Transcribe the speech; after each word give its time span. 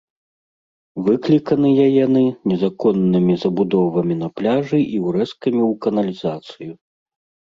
Выкліканыя 1.07 1.83
яны 2.05 2.23
незаконнымі 2.51 3.35
забудовамі 3.43 4.15
на 4.21 4.29
пляжы 4.39 4.79
і 4.85 4.97
ўрэзкамі 5.09 5.61
ў 5.67 5.77
каналізацыю. 5.87 6.71